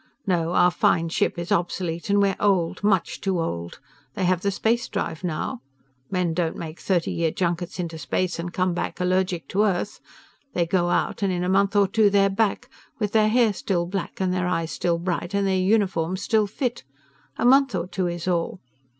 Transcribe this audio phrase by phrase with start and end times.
[0.25, 3.79] No, our fine ship is obsolete and we're old, much too old.
[4.15, 5.61] They have the spacedrive now.
[6.09, 9.99] Men don't make thirty year junkets into space and come back allergic to Earth.
[10.53, 12.67] They go out, and in a month or two they're back,
[12.97, 16.83] with their hair still black and their eyes still bright and their uniforms still fit.
[17.37, 18.59] A month or two is all.